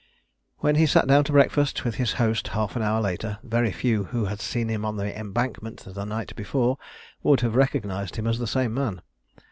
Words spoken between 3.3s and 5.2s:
very few who had seen him on the